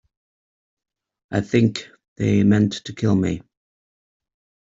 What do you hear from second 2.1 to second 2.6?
they